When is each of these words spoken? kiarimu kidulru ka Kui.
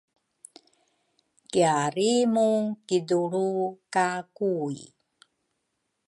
kiarimu 1.51 2.47
kidulru 2.87 3.49
ka 3.93 4.07
Kui. 4.35 4.79